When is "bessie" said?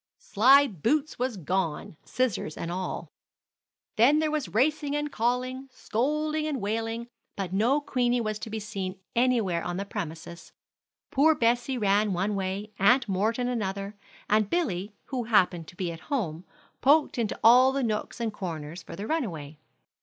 11.35-11.77